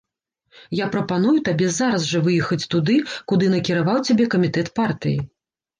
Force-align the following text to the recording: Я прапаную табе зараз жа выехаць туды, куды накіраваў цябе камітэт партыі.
Я 0.77 0.87
прапаную 0.95 1.33
табе 1.51 1.67
зараз 1.79 2.09
жа 2.15 2.23
выехаць 2.29 2.61
туды, 2.75 2.99
куды 3.33 3.55
накіраваў 3.59 4.05
цябе 4.11 4.31
камітэт 4.37 4.77
партыі. 4.83 5.17